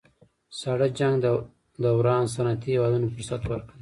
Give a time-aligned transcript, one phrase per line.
[0.59, 1.15] ساړه جنګ
[1.83, 3.69] دوران صنعتي هېوادونو فرصت ورکړ